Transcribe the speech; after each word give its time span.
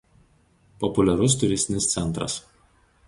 Populiarus 0.83 1.37
turistinis 1.43 1.91
centras. 1.93 2.41